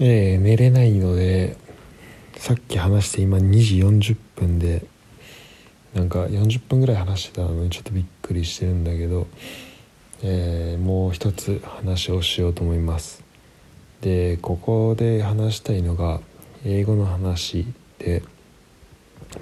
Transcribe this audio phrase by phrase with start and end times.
[0.00, 1.56] えー、寝れないので
[2.36, 4.84] さっき話して今2時40分で
[5.94, 9.28] なんか40分ぐらい話してたのにちょっとびっくりしてるんだけど、
[10.24, 13.22] えー、もう一つ話をしようと思います。
[14.00, 16.20] でここで話したいのが
[16.66, 17.64] 英語の話
[17.98, 18.22] で、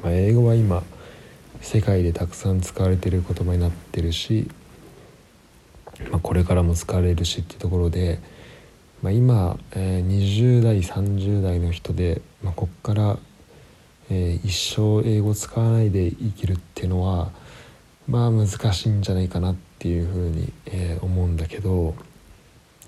[0.02, 0.82] まあ、英語は今
[1.62, 4.50] 世界でたくさん使われてる言葉になってるし、
[6.10, 8.20] まあ、これからも使われるしっていうところで
[9.02, 13.18] まあ、今、えー、20代30代の人で、まあ、こっから、
[14.10, 17.30] えー、一生英語使わないで生きるっていうのは
[18.06, 21.94] まあ難しいんじゃないかなっていうふうに、えー、思うんだけど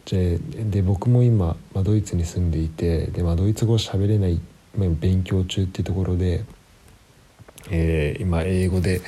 [0.06, 4.40] でで僕も今、まあ、ドイツに住んでいてで、まあ、ドイツ語喋れない、
[4.76, 6.44] まあ、勉強中っていうところで、
[7.70, 9.00] えー、今英語で。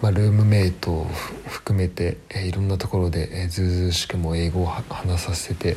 [0.00, 1.06] まあ、ルームメイトを
[1.46, 5.76] 含めて、えー、いろんなところで、えー、ずうずうしくも英語を話させて、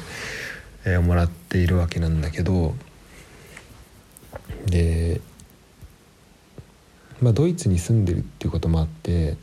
[0.85, 2.75] えー、もらっているわけなんだけど
[4.65, 5.21] で、
[7.21, 9.37] まあ、ドイツに住んでるっていうこともあって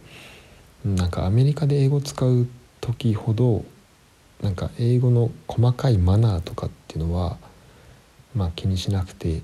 [0.84, 2.46] なんかアメリカで英語使う
[2.80, 3.64] 時ほど
[4.42, 7.36] なんか英語の細かいマナーとかっていうのは、
[8.34, 9.42] まあ、気にしなくてい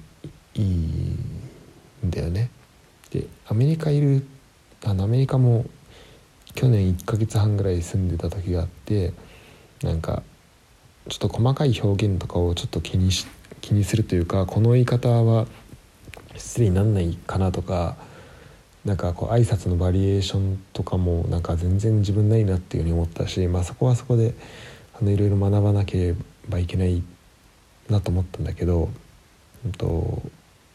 [0.56, 2.50] いんだよね。
[3.10, 4.26] でアメリカいる
[4.84, 5.66] あのアメリカも
[6.54, 9.12] 去年1ヶ月半ぐらい住んでた時があって
[9.82, 10.22] なんか
[11.08, 13.26] ちょっと細かい表現とかをちょっと気にし
[13.60, 15.46] 気にするというかこの言い方は
[16.36, 17.96] 失礼になんないかなとか
[18.84, 24.34] なんかこう挨拶のバリエーションとかもなんか全然自分ないなっていうふうに思ったし、まあ、そこはそこで
[25.00, 26.14] あのいろいろ学ばなけれ
[26.48, 27.02] ばいけない
[27.90, 28.88] なと思ったんだけど、
[29.64, 30.22] うんと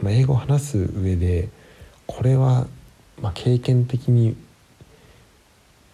[0.01, 1.49] まあ、英語を話す上で
[2.05, 2.67] これは
[3.21, 4.35] まあ経験的に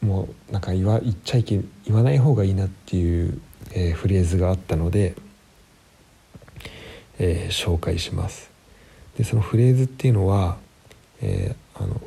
[0.01, 3.39] もうなんか言わ言っちゃいけ言わない方がいいなっていう
[3.73, 5.15] えー、フレーズがあったので、
[7.19, 8.49] えー、紹介します。
[9.17, 10.57] でそのフレーズっていうのは、
[11.21, 12.01] えー、あの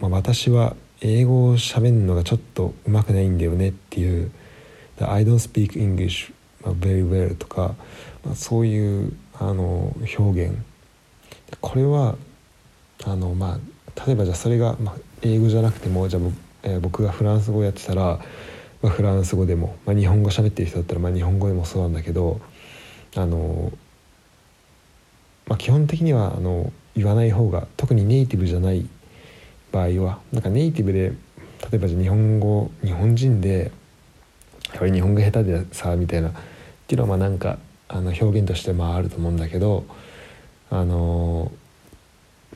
[0.00, 4.30] まあ、私は英語を喋るのがちょっとうまくないんだよねっていう
[5.00, 7.74] 「I don't speak English very well」とか、
[8.24, 10.56] まあ、そういうあの表現
[11.60, 12.16] これは
[13.04, 13.58] あの、ま
[13.96, 18.20] あ、例えばじゃあそれが、まあ、英語じゃなくてもじゃあ僕、えー、僕がフランス語やってたら
[18.82, 22.40] まあ、フランス語でも、まあ、日本語喋ってる人だったら、まあ、日本語でもそうなんだけど
[23.16, 23.72] あの、
[25.46, 28.86] まあ、基本的にはあの言わない方が特にネイティブじゃない
[29.72, 31.12] 場合はなんかネイティブで
[31.70, 33.72] 例えばじゃ日本語日本人で
[34.70, 36.32] やっぱり日本語下手でさみたいなっ
[36.86, 37.58] ていうのはまあなんか
[37.88, 39.84] あの表現としてまああると思うんだけど
[40.70, 41.50] あの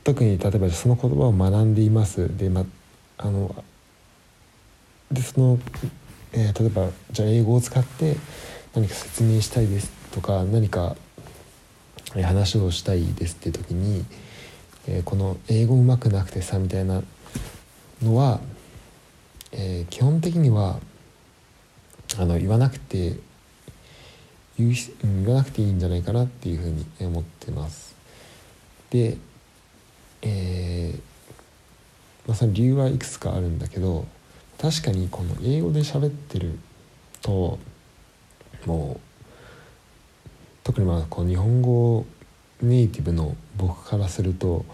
[0.05, 2.37] 特に例えばその言葉を学んでいます。
[2.37, 2.65] で、ま
[3.19, 3.55] あの
[5.13, 5.59] でその
[6.35, 8.17] えー、例えばじゃあ英語を使って
[8.75, 10.97] 何か説明したいですとか何か
[12.15, 14.05] 話をしたいですって時に、
[14.87, 17.03] えー、この英語うまくなくてさみたいな
[18.03, 18.41] のは、
[19.53, 20.79] えー、基本的には
[22.19, 23.17] あの言わなくて
[24.59, 24.75] 言う
[25.25, 27.97] 言わなくていいんじゃないかなっていうふうに思ってます。
[28.91, 29.17] で、
[30.21, 31.01] えー
[32.27, 34.07] まあ、その理由はいくつかあるんだけど
[34.63, 36.57] 確かにこの英語で喋ってる
[37.21, 37.59] と
[38.65, 39.01] もう
[40.63, 42.07] 特にまあこう日本語
[42.63, 44.65] ネイティブの僕からするとも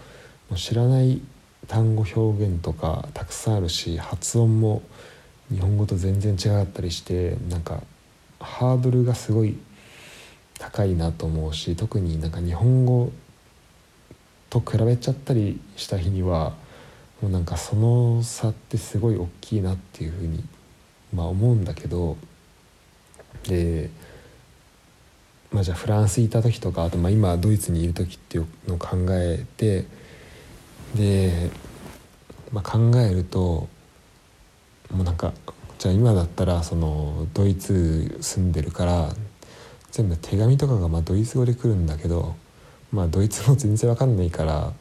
[0.51, 1.19] う知らない
[1.67, 4.83] 単語表現とかたくさんあるし発音も
[5.51, 7.81] 日本語と全然違ったりしてなんか
[8.39, 9.57] ハードルがすごい
[10.59, 13.11] 高いなと思うし特になんか日本語
[14.51, 16.53] と比べちゃったりした日には
[17.21, 20.43] もうなんかその差ってすごい大きいなっていうふうに
[21.13, 22.17] まあ思うんだけど
[23.47, 23.89] で
[25.51, 29.85] まあじゃあフランスにいた時とかあとまあ今ドイツにいる時っていうのを考えて
[30.95, 31.49] で、
[32.51, 33.67] まあ、考えると
[34.91, 35.33] もうなんか
[35.77, 39.09] じゃあ今だったらそのドイツ住んでるから
[39.91, 42.35] 全部手紙とかがまあドイツ語で来るんだけど
[42.91, 44.73] まあドイツ語全然わかんないから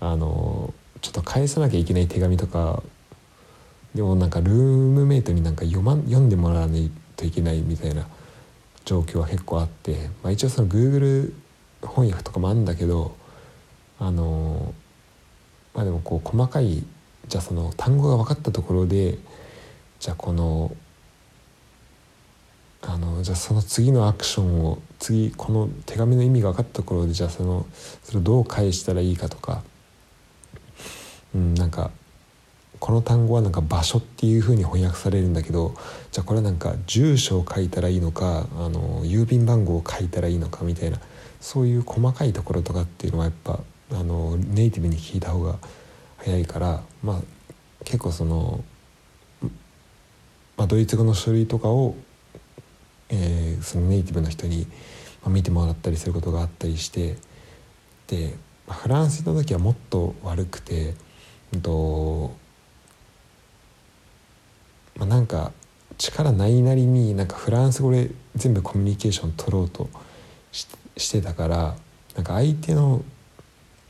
[0.00, 2.82] あのちょっと返さなきゃいけない手紙とか
[3.94, 8.06] でもなんかルームメイトになんか読,、ま、読んでもらわないといけないみたいな
[8.84, 11.32] 状況は結構あって、まあ、一応その Google
[11.82, 13.16] 翻訳とかもあるんだけど
[13.98, 14.74] あの
[15.74, 16.84] まあでもこう細かい
[17.28, 19.18] じゃあその単語が分かったところで
[19.98, 20.74] じゃあこの
[22.82, 27.66] あのじゃあその次のアクションを次この手紙の意味が分かったところでじゃあその
[28.02, 29.62] それをどう返したらいいかとか
[31.34, 31.90] うん、なんか
[32.78, 35.74] この単語はなんか場所っていう風に翻訳されるんだけど
[36.10, 40.98] じゃあこれなんか住所を書いたらいいのかあの郵便番号を書いたらいいのかみたいな
[41.40, 43.60] そういう細かいところとかっていうのはやっぱ
[43.92, 45.58] あのネイティブに聞いた方が
[46.18, 47.20] 早いからまあ
[47.84, 48.64] 結構その、
[50.56, 51.94] まあ、ドイツ語の書類とかを、
[53.08, 54.66] えー、そのネイティブの人に
[55.26, 57.16] 見てもらったりすることがあったりして
[58.06, 58.34] で
[58.68, 60.94] フランス行った時はもっと悪くて、
[61.58, 62.38] と
[65.00, 65.52] まあ、なんか
[65.96, 69.88] 力ないなりになんかフランス語で全部コミュニケーション取ろうと
[70.96, 71.74] してたから
[72.14, 73.02] なんか相手の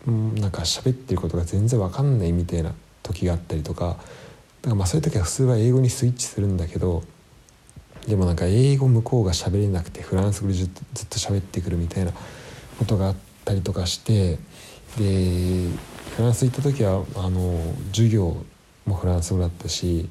[0.06, 3.98] なんか喋ってることが全然わかんないみたいな時があったりとかだか
[4.70, 7.02] らまあそういう時は普通は英語にスイッチするんだけど
[8.06, 12.12] でもなんか英語向こうが喋れなくてフランス語でずっとずっと喋ってくるみたいな
[12.78, 14.38] ことがあったりとかして
[14.96, 15.66] で
[16.20, 17.58] フランス行った時はあの
[17.92, 18.36] 授業
[18.84, 20.06] もフランス語だったし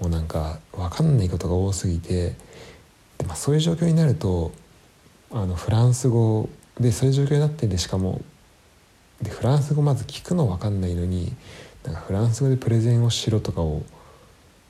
[0.00, 2.36] もうなんか分かんないことが多すぎて
[3.18, 4.52] で、まあ、そういう状況になると
[5.32, 6.48] あのフランス語
[6.78, 8.20] でそういう状況になってでしかも
[9.20, 11.34] でフランス語まず聞くの分かんないのに
[11.82, 13.82] なんかフランス語でプレゼンをしろとかを、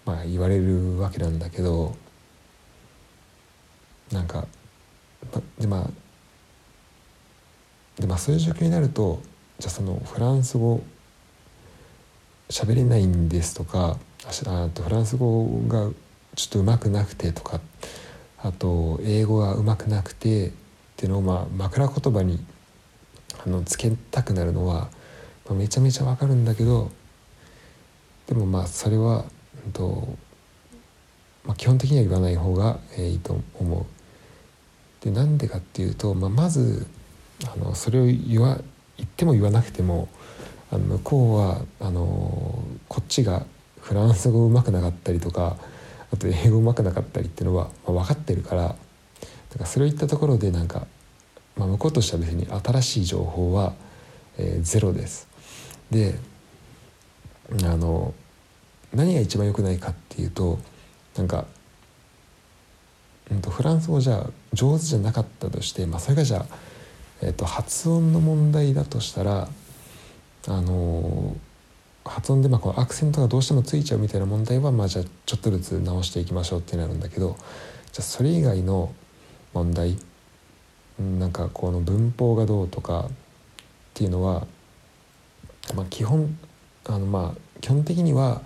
[0.06, 1.94] まあ、言われるわけなんだけど
[4.10, 4.46] なんか
[5.58, 5.90] でまあ
[8.00, 9.20] でまあそういう状況になると
[9.60, 10.82] じゃあそのフランス語
[12.48, 15.90] 喋れないんですとかあとフランス語が
[16.34, 17.60] ちょっとうまくなくてとか
[18.38, 20.52] あと英語がうまくなくてっ
[20.96, 22.42] ていうのをまあ枕言葉に
[23.44, 24.90] あのつけたくなるのは、
[25.50, 26.90] めちゃめちゃわかるんだけど
[28.26, 29.24] でもまあそれは、
[29.66, 30.16] うんと
[31.44, 33.86] まあ、基本的には言わない方がいいと思う。
[35.04, 36.86] でなんでかっていうと、まあ、まず
[37.44, 38.60] あのそれを言わ
[39.00, 40.08] 言っても言わなくても
[40.70, 43.44] あの向こうはあのこっちが
[43.80, 45.56] フランス語うまくなかったりとか
[46.12, 48.76] あと英語うまくなかったりっていうのは、まあ、分かってるからだか
[49.60, 50.86] らそれを言ったところでなんか、
[51.56, 53.72] まあ、向こうとしては別に新しい情報は、
[54.38, 55.28] えー、ゼロです。
[55.90, 56.14] で
[57.64, 58.14] あの
[58.94, 60.58] 何が一番良くないかっていうと
[61.16, 61.46] なんか、
[63.30, 66.46] うんと、フランス語じゃ上手じゃなかったとして、まあ、それがじゃあ、
[67.22, 69.48] えーと、発音の問題だとしたら
[70.48, 71.36] あの
[72.04, 77.36] 発音でまあこのアクセントがどうしてもついちゃうみたいな問題はまあじゃあちょっとずつ直していきましょうってなるんだけど
[77.92, 78.92] じゃあそれ以外の
[79.52, 79.98] 問題
[80.98, 83.10] なんかこの文法がどうとかっ
[83.94, 84.46] ていうのは、
[85.74, 86.36] まあ、基本
[86.86, 88.42] あのまあ基本的には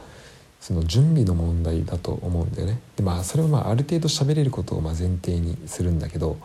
[0.61, 2.81] その準備の問題だと思うんだよね。
[2.97, 6.38] でまあそれはまあある程度喋れることをま前提にするんだけど、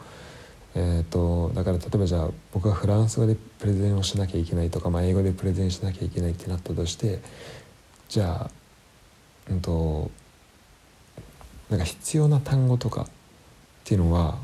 [0.76, 7.20] えーと、だから例えばじゃあ僕がフランス語でプレゼンをしなきゃいけないとか、まあ、英語でプレゼンしなきゃいけないってなったとして
[8.08, 8.52] じゃあ
[9.50, 10.12] うんと
[11.70, 13.08] なんか必要な単語とかっ
[13.84, 14.38] ていうのは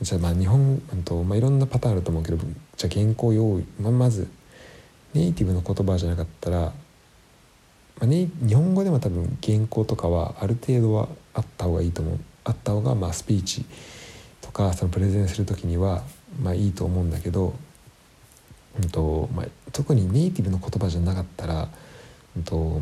[0.00, 2.38] じゃあまあ日本、うんとまあ、いろんなパターンあると思うけど
[2.76, 4.28] じゃあ原稿用意、まあ、まず
[5.14, 6.72] ネイティブの言葉じゃなかったら
[7.98, 12.18] まあね、日本語でも多分原稿とかはある程度はあった方がいいと思う。
[12.44, 13.64] あった方がまあスピーチ
[14.56, 16.02] かそのプレゼンする時には
[16.40, 17.54] まあいいと思うんだけど、
[18.80, 21.68] うんとまあ、特にネイティブの言葉じゃなかったら、
[22.34, 22.80] うんと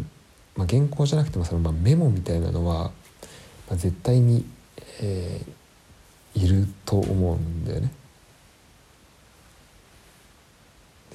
[0.54, 2.92] まあ、原稿じゃなくてもそのまあメモみたいなのは、
[3.68, 4.44] まあ、絶対に、
[5.02, 7.92] えー、いると思うんだよね。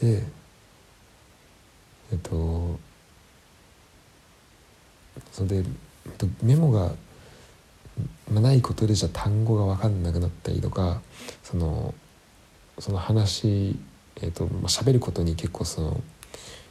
[0.02, 0.24] で
[2.12, 2.78] えっと
[5.32, 5.64] それで
[6.42, 6.92] メモが
[8.32, 11.02] まあないことでじゃ単語が分かんなくなったりとか
[11.44, 11.94] その
[12.80, 13.78] その話
[14.22, 16.02] えーとまあ、喋ることに結構その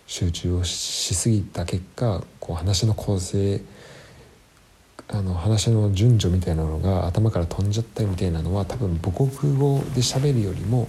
[0.06, 3.62] 集中をしすぎた結果こう話の構成
[5.08, 10.88] あの話の順序みたいなのが頭から飛んじゃったみたいなのは多分母国語で喋るよりも、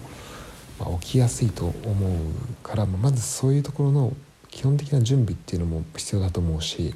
[0.78, 2.20] まあ、起きやすいと思う
[2.62, 4.14] からまずそういうところの
[4.50, 6.94] 基本的な準備っていうのも必要だと思うし。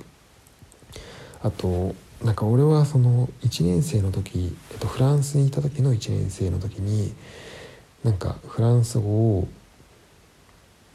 [1.43, 7.13] あとなんか俺はその1年生の時、えっと、フランスにいた時の1年生の時に
[8.03, 9.47] なんかフランス語を、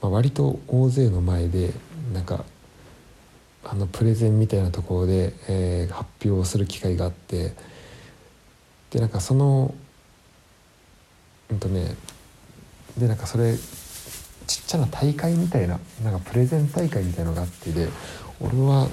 [0.00, 1.72] まあ、割と大勢の前で
[2.14, 2.44] なんか
[3.62, 7.52] あのプレゼンみたいなところで、えー、発表をする機会があって
[8.90, 9.74] でなんかその
[11.50, 11.94] うんとね
[12.96, 13.54] でなんかそれ
[14.46, 17.88] ちっちゃな大会みたいななんかプレゼン大会みたいのがあってで
[18.40, 18.88] 俺は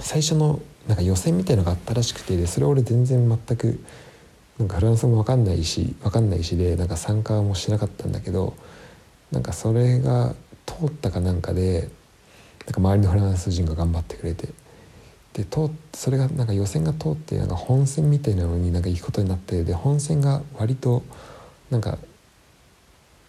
[0.00, 3.80] 最初のなんか予選みたいのがあったらしくてでそれ俺全然全く
[4.58, 8.54] なんかフランスも分かんないし分かんないしでなんか参加もしなかったんだけど
[9.32, 11.90] なんかそれが通ったかなんかで
[12.66, 14.48] なんか周りのフランス人が頑張ってくれて。
[15.36, 21.02] で通それがなんか予選が通ってなんか本戦みたいなのになんか行くことになってで本戦が割と
[21.70, 21.98] なんか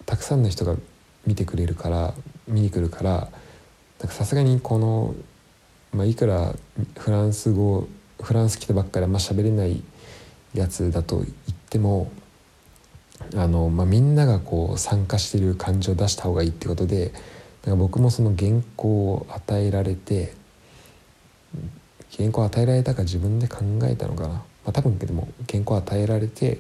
[0.06, 0.78] たくさんの人が
[1.26, 2.14] 見てくれるから
[2.48, 3.28] 見に来るから
[4.08, 5.16] さすがにこの、
[5.94, 6.53] まあ、いくら
[6.98, 7.88] フランス語
[8.22, 9.84] フランス来たばっかりあんま喋れない
[10.53, 11.29] やつだと言っ
[11.70, 12.12] ても
[13.36, 17.12] あの、まあ、みんながこう参加してる感じを出した方がいいってことで
[17.70, 20.34] か僕もその原稿を与えられて
[22.15, 26.60] 原稿を与えられたか自分で考えたのかな、まあ、多分でも原稿を与えられて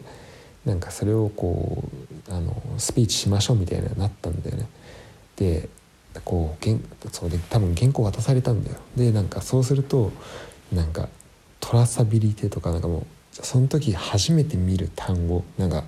[0.65, 1.83] なんかそれをこ
[2.29, 4.67] うあのスピーチしましょうみたいになったんだよね。
[5.37, 5.69] で
[6.21, 6.77] こう原
[7.11, 8.77] そうで多分原稿渡されたんだよ。
[8.95, 10.11] でなんかそうすると
[10.71, 11.09] なんか
[11.59, 15.83] トラサビリティとかなんかもうその時初めて見る単語なんか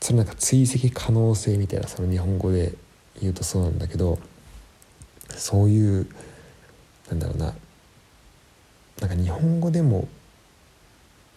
[0.00, 2.74] それなんか追跡可能性みたいなその日本語で
[3.20, 4.18] 言うとそうなんだけど
[5.30, 6.06] そういう
[7.10, 7.54] なんだろうな
[9.00, 10.08] なんか日本語でも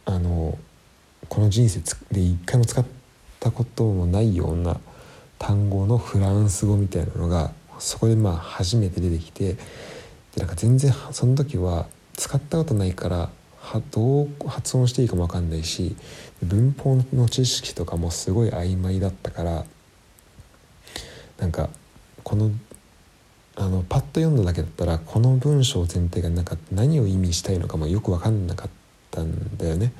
[0.05, 0.57] あの
[1.29, 1.79] この人生
[2.11, 2.85] で一回も使っ
[3.39, 4.79] たこともないような
[5.37, 7.51] 単語のフランス語みたいなのが
[7.81, 9.57] そこでまあ初めて出てきてで
[10.37, 15.95] なんか全然その時は使ったことないからはどう発音していいかも分かんないし
[16.43, 19.65] 文法の知識とかもすごい曖昧だったから
[21.39, 21.69] なんか
[22.23, 22.51] この
[23.55, 28.69] あのパッと読んだだけだったらこの文章全体がなんか何を意味したいのかもよく分かんなかっ
[29.09, 29.91] たんだよね。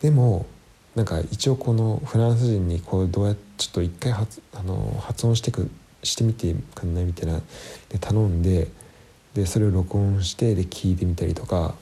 [0.00, 0.46] でも
[0.94, 5.70] なんか一応このフランス人にこうどうやってちょっと一回発あの発音してく
[6.02, 7.04] してみてくんない？
[7.04, 7.40] みたいな
[7.88, 8.68] で頼んで
[9.34, 11.74] でそれを録音してで聞いてみたりとか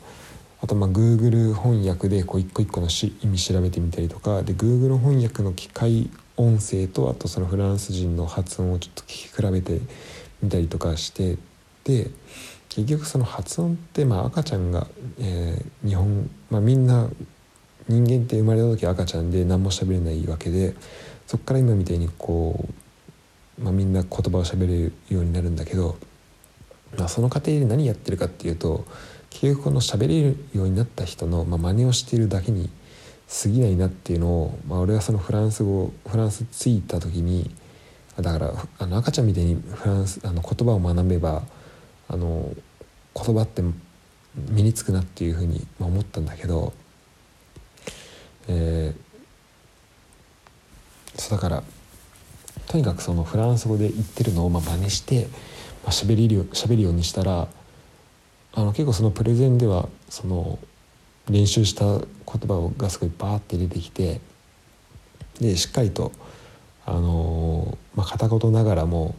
[0.62, 9.80] あとまあ Google 翻訳でこう一個一個のし意味調べてみたりとかで Google 翻訳の機械音声とあとそのフランス人の発音をちょっと聞き比べて
[10.42, 11.36] みたりとかして
[11.84, 12.10] で
[12.68, 14.86] 結局その発音ってまあ赤ちゃんが、
[15.18, 17.10] えー、日本、まあ、みんな
[17.88, 20.74] 人間って生まれた時赤ちゃんで何も喋れないわけで
[21.26, 22.72] そこから今みたいにこう、
[23.60, 25.96] まあ、みんな言葉を喋れるようになるんだけど、
[26.98, 28.86] まあ、その過程で何やってるかっていうと
[29.28, 32.70] 結局この喋れるようになった人の、まあ、真似をしているだけに
[33.42, 37.50] 過ぎないなっていうのを、まあ、俺はそのフランス語フランス着いた時に
[38.20, 41.42] だからあの赤ちゃんみたいにフランスあの言葉を学べば
[42.08, 42.52] あの
[43.14, 43.62] 言葉って
[44.48, 46.72] 身につくなっていうふうに思ったんだけど、
[48.48, 51.62] えー、そうだから
[52.70, 55.26] とにかくそのフランス語で言ってるのをまあ真似して、
[55.82, 57.48] まあ、喋れる喋るようにしたら
[58.52, 60.56] あの結構そのプレゼンではその
[61.28, 64.20] 練習した言葉がすごいバーって出てきて
[65.40, 66.12] でしっかりと
[66.86, 69.16] あの、まあ、片言ながらも、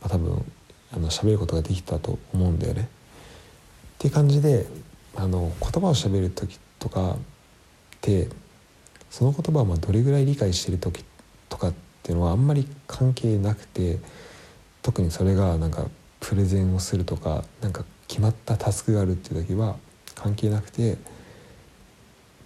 [0.00, 0.42] まあ、多分
[0.94, 2.82] あの喋ることができたと思うんだよね。
[2.82, 2.86] っ
[3.98, 4.66] ていう感じで
[5.14, 7.16] あの言葉を喋る時とかっ
[8.00, 8.28] て
[9.10, 11.04] その言葉をまあどれぐらい理解してる時
[11.50, 14.00] とかっっていうのはあんまり関係なくて
[14.82, 15.86] 特にそれがなんか
[16.18, 19.76] プレゼンをするとかなんか決まったタスクがあるっていう時は
[20.16, 20.98] 関係なくて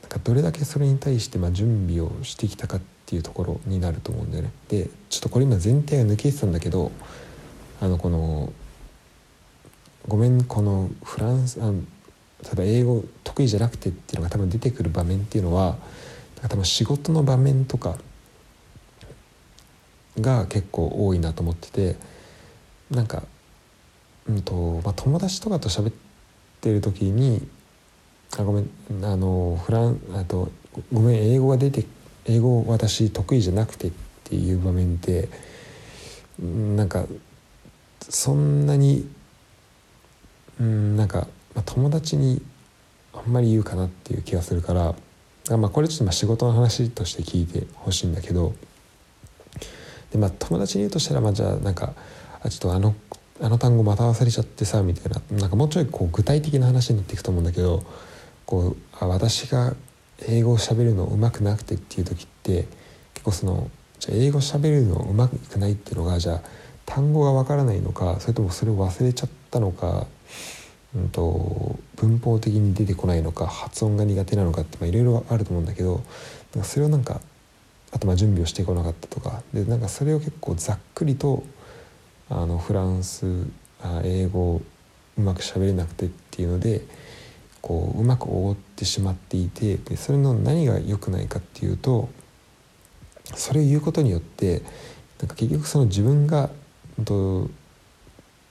[0.02, 4.52] なんかどれだけそれに対してまあ準備をしてきたかっていうところになると思うんだよね。
[4.68, 6.92] でちょっとこれ今前提が抜けてたんだけど
[7.80, 8.52] あのこの
[10.06, 15.76] ごめんこのフランスあの例えば英語得意じゃなくてっていうのが多分出てくる場面っていうのは
[16.42, 17.96] 多分仕事の場面とか
[20.20, 21.96] が結構多いなと思ってて
[22.90, 23.22] なんか、
[24.28, 25.92] うんとまあ、友達とかと喋っ
[26.60, 27.46] てる時に
[28.38, 30.50] あごめんあのフランあと
[30.92, 31.84] ごめん英語が出て
[32.26, 33.92] 英語私得意じゃなくてっ
[34.24, 35.28] ていう場面で
[36.40, 37.04] なんか
[38.00, 39.08] そんなに
[40.60, 42.42] うんなんか、まあ、友達に
[43.12, 44.94] あんまり言うかなっていう気がするから
[45.56, 48.54] まあこれちょっとまあ仕事の話として聞いてほしいんだけど
[50.16, 51.92] で、まあ、友達に言うとしたらまあじゃあなんか
[52.42, 52.94] あちょっとあの
[53.40, 57.84] あの単語また忘れちゃってさみたいななんかもうちょいこう具体的な話になっていくと思うんだけど
[58.46, 59.74] こうあ私が
[60.26, 62.66] 英語を喋るのうまくなくてっていう時って
[63.14, 66.40] 結構そのじゃ英語喋るのうまくないっていうのがじゃあ
[66.86, 70.06] 単語がわからないのかそれともそれを忘れちゃったのか、
[70.94, 76.02] うんと、文法的に出てこないのか発音が苦手なのかっていろいろあると思うんだけど
[76.62, 77.20] それをなんか
[77.96, 79.42] あとまあ準備をしてこなかったとか。
[79.54, 81.42] でなんかそれを結構ざっくりと
[82.28, 83.46] あのフランス
[84.04, 84.60] 英語
[85.16, 86.82] うまく喋れなくてっていうので
[87.62, 92.10] こううまく覆ってしまっていてでそれの何が良くないかっていうと
[93.34, 94.60] それを言うことによって
[95.20, 96.50] なんか結局その自分が
[97.02, 97.48] と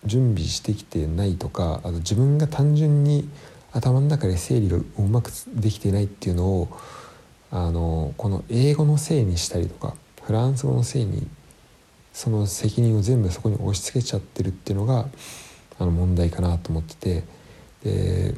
[0.05, 3.29] 準備してきてないとかあと自分が単純に
[3.71, 6.79] 頭の中で整理がうまくできてないっていうのを
[7.55, 11.25] あのこの英語のせいにしたりとかフランス語のせいに
[12.11, 15.05] その責任を全部そこに押し付けちゃってるっていうのが
[15.79, 17.23] あの問題かなと思ってて
[17.85, 18.35] で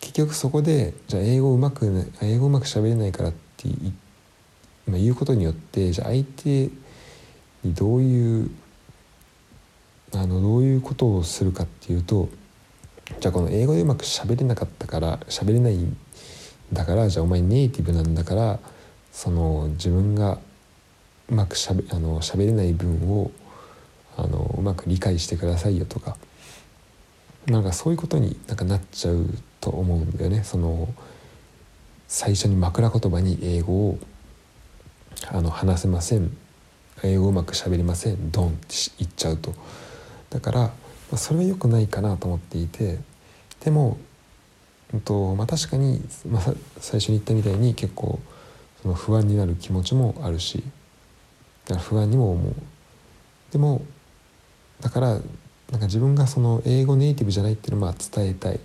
[0.00, 3.68] 結局そこでじゃあ英語うまく英語うまく喋れないからって
[4.88, 6.70] 言うことによってじゃあ相手
[7.62, 8.50] にどういう
[10.12, 12.28] あのどういうことをするかっていうと
[13.20, 15.96] じゃあこの英語でうまく喋れなかったから喋れないん
[16.72, 18.58] だからじゃあお前ネイティブなんだから
[19.12, 20.38] その自分が
[21.28, 23.30] うまくしゃべあの喋れない分を
[24.16, 26.16] あのうまく理解してくださいよとか。
[27.46, 29.26] なんかそういうことになんかなっちゃう
[29.60, 30.44] と思うんだよね。
[30.44, 30.92] その
[32.06, 33.98] 最初に枕言葉に英語を
[35.30, 36.36] あの話せません。
[37.02, 38.30] 英語うまく喋りません。
[38.30, 38.66] ドンって
[38.98, 39.54] 言っちゃうと。
[40.30, 40.72] だから、
[41.16, 42.98] それは良くないかなと思っていて。
[43.60, 43.98] でも、
[45.04, 46.42] とまあ、確かに、まあ、
[46.78, 48.18] 最初に言ったみたいに結構
[48.82, 50.62] その不安になる気持ちもあるし
[51.66, 52.54] だから不安にも思う。
[53.52, 53.82] でも
[54.80, 58.60] だからなんか自分がその英語ネイティブじゃないっていうのは伝えたい。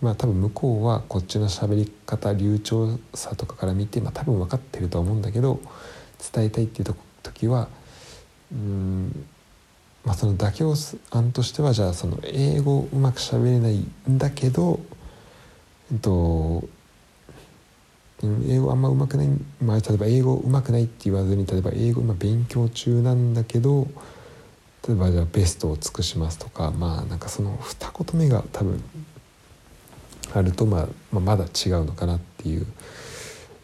[0.00, 5.60] まあ多分向こうはこっちの喋り方流暢さとかから見て、まあ、多分分かってるとは思うんだけど
[6.32, 7.68] 伝えたいっていう時は
[8.52, 9.26] うん
[10.04, 10.74] まあその妥協
[11.10, 14.80] 案としてはじゃあその英語うまく喋れないんだけど
[15.92, 16.68] えっと
[18.22, 19.28] 英語あんまうまくない、
[19.62, 23.86] まあ、例えば英語うまくないって言わずに例えば英語今勉強中なんだけど
[24.86, 28.82] 例えばじゃあベストを尽くしますとかまあなんかその二言目が多分
[30.34, 32.66] あると、まあ、まあまだ違うのかなっていう、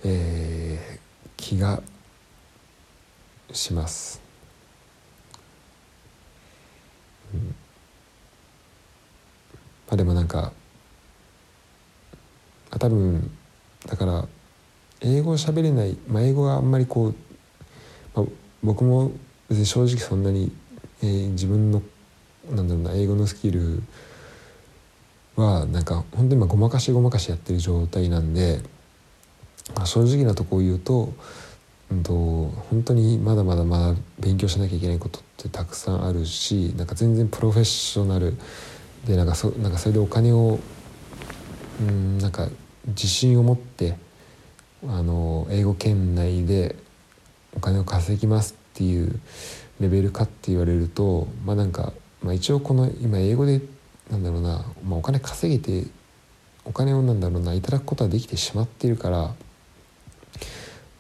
[0.05, 1.83] えー、気が
[3.53, 4.21] します。
[7.35, 7.55] うん、ま
[9.91, 10.53] あでもなんか
[12.79, 13.31] 多分
[13.87, 14.29] だから
[15.01, 17.15] 英語を喋れない、まあ、英語があんまりこう、
[18.15, 18.27] まあ、
[18.63, 19.13] 僕も
[19.49, 20.51] 別に正直そんなに、
[21.03, 21.83] えー、自分の
[22.51, 23.83] なんだろうな英語のスキル
[25.37, 28.61] はなんか本当に今ごまかしごまかしやってる状態なんで、
[29.75, 31.13] まあ、正直なとこを言うと,、
[31.91, 32.13] うんと、
[32.71, 38.35] 本当にまだまだまだ勉強しなきゃいけないことってたくさんあるしなんか全然プロフェッショナル
[39.07, 40.59] でなんかそなんかそれでお金を
[41.81, 42.49] うんなんか
[42.89, 43.97] 自信を持って
[44.87, 46.77] あの英語圏内で
[47.57, 49.21] お金を稼ぎますっていう
[49.81, 51.93] レベルかって言われるとまあなんか、
[52.23, 53.63] まあ、一応この今英語で
[54.11, 55.89] なんだろうな、まあ、お金稼げて
[56.65, 59.19] お金をなんだろうないただくことはできてしまっているから、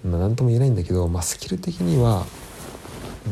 [0.05, 2.27] まあ、何とも言えないんだけど、まあ、スキル的には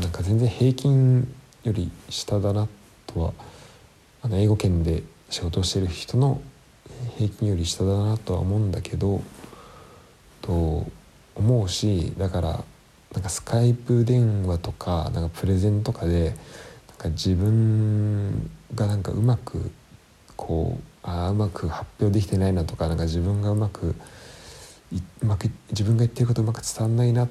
[0.01, 1.35] なんか全然平均
[1.65, 2.69] より下だな
[3.07, 3.33] とは
[4.23, 6.41] あの英語圏で仕事をしている人の
[7.17, 9.23] 平均より下だなとは思うんだけど
[10.41, 10.87] と
[11.35, 12.65] 思うしだから
[13.12, 16.35] なんかスカイプ電話とかなんかプレゼンとかで
[16.88, 19.71] なんか自分がなんかうまく
[20.37, 23.95] こうあうまく発表できてないなとかなんか自分がうまく
[25.23, 27.29] うまく自分が言ってることうまく伝わんないなっ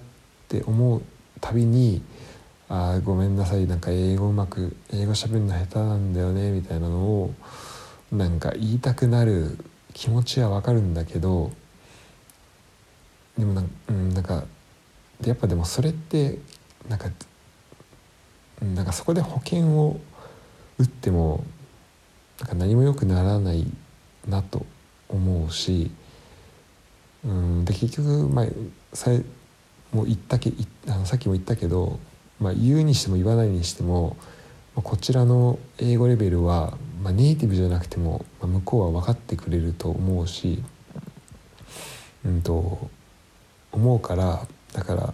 [0.48, 1.02] て思う
[1.40, 2.02] たびに
[2.70, 7.34] 「あごめんなさいなんか英語うまく英語喋るの下手なんだよね」みたいなのを
[8.12, 9.58] なんか言いたくなる
[9.94, 11.52] 気持ちはわかるんだけど
[13.38, 14.44] でもなん,、うん、なんか
[15.26, 16.40] やっぱでもそれって
[16.90, 17.10] なんか
[18.62, 20.00] なんかそこで保険を
[20.78, 21.44] 打っても
[22.40, 23.66] なんか何も良くならない
[24.28, 24.66] なと
[25.10, 25.92] 思うし、
[27.26, 28.46] うん、で結局、まあ、
[28.94, 29.12] さ
[29.92, 30.52] もう言ったけ
[30.88, 32.00] あのさっきも言ったけど、
[32.40, 34.16] まあ、言うにしても言わないにしても、
[34.76, 40.64] まあ、こちらの英語レベルは、まあ、ネイティブじゃなくても、まあ、向こうは分かってくれると思うし、
[42.26, 42.90] うんと
[43.72, 45.14] 思うからだから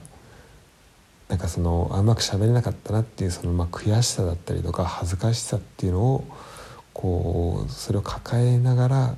[1.30, 6.26] なんかそのうまく喋れなかったなっていうそのまあ悔しさだったりとか恥ずかしさっていうのを
[6.93, 9.15] こうそれを抱えながら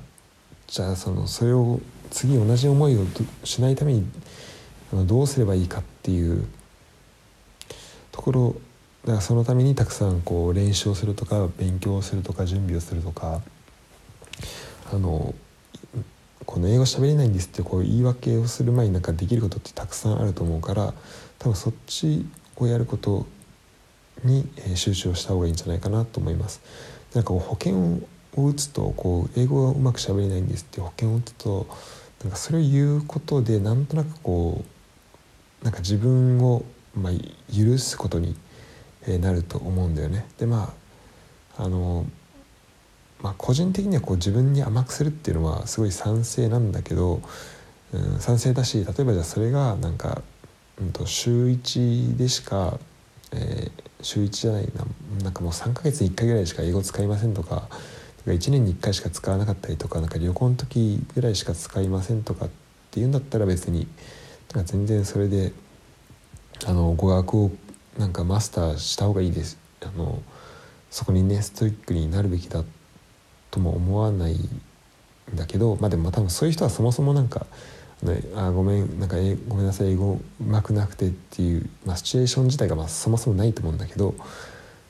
[0.66, 1.80] じゃあそのそれを
[2.10, 3.04] 次同じ思いを
[3.44, 4.06] しないために
[5.06, 6.46] どうすればいいかっていう
[8.12, 8.56] ところ
[9.04, 13.40] だからそのためにたくさんこう練習をするとか勉強をするとか準備をするとか
[14.92, 15.34] あの
[16.44, 20.94] この英語喋れないんですってこう言い訳をする前になんかできることってたくさんあると思うから
[21.38, 23.26] 多分そっちをやること
[24.24, 26.60] に集中をした方がいいんじゃないかなと思います。
[27.14, 27.74] なんか保険
[28.36, 31.66] を打つとこう英語がうまく喋れないんですって保険を打つと
[32.22, 34.64] なんかそれを言うことでなんとなくこ
[35.62, 37.12] うなんか自分をまあ
[37.52, 38.36] 許すことに
[39.06, 40.26] えなると思うんだよね。
[40.38, 40.72] でま
[41.56, 42.06] ああの
[43.22, 47.20] まあ個人的にはこう自分に甘くするっていうのはすごい賛成なんだけど、
[47.92, 50.22] うん、賛成だし例えばじゃあそれがなんか、
[50.80, 52.78] うん、と週1でしか、
[53.32, 54.84] えー、週1じゃないな
[55.24, 57.68] なんかもう3ヶ月に1回ぐらいしか英語使いませんとか
[58.26, 62.48] 1年に1回しか使わなかったりとかなんか旅行の時ぐらいしか使いませんとかっ
[62.90, 63.86] ていうんだったら別に
[64.54, 65.52] なんか全然それで
[66.66, 67.50] あの語学を
[68.00, 69.58] なんかマスターした方がいいです。
[69.82, 70.22] あの
[70.90, 72.64] そこにねストイックになるべきだ
[73.50, 74.48] とも思わないん
[75.34, 77.46] だけどまあでも多分そういう人はそもそもなんか
[78.34, 79.16] あごめんなんか
[79.48, 84.14] ごめんなさい英語うまくなくてっていう、まあ、シチュエーション自体がまあそもそもないと思うんだけど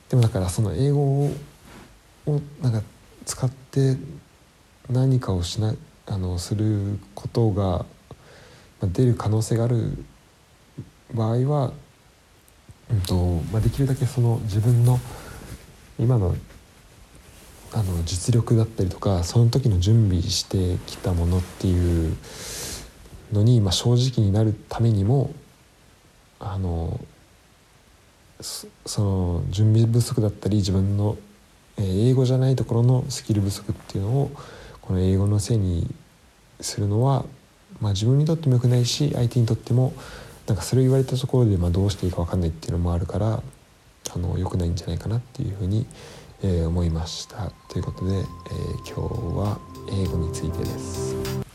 [0.09, 1.31] でもだからその英語を
[2.61, 2.81] なんか
[3.25, 3.97] 使って
[4.89, 5.75] 何かをしな
[6.07, 7.85] あのすることが
[8.81, 9.97] 出る可能性がある
[11.13, 11.73] 場合は、
[13.01, 14.99] とまあ、できるだけその自分の
[15.99, 16.35] 今の
[17.73, 22.17] あの実力だったりとかその時の準備してきたものっていう
[23.31, 25.31] のに、まあ、正直になるためにも
[26.39, 26.99] あの
[28.41, 28.67] そ
[29.01, 31.17] の準備不足だったり自分の
[31.77, 34.31] 英語じゃないところのスキル不足っていうのを
[34.81, 35.93] この英語のせいに
[36.59, 37.25] するのは、
[37.79, 39.93] まあ、自分にとってもよくないし相手にとっても
[40.51, 43.41] なんかそれを言われたところでまあどうしていいか分かんないっていうのもあるから
[44.13, 45.85] あの良くないんじゃないかなっていうふうに、
[46.43, 48.23] えー、思いましたということで、えー、
[48.79, 49.57] 今日は
[49.89, 51.50] 英語についてです。